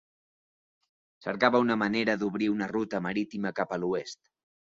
Cercava 1.25 1.61
una 1.65 1.75
manera 1.81 2.17
d'obrir 2.23 2.49
una 2.53 2.71
ruta 2.73 3.03
marítima 3.09 3.55
cap 3.61 3.77
a 3.77 3.83
l'oest. 3.85 4.21